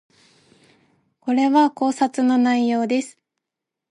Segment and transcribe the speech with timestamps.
[1.19, 3.19] これは考察の内容です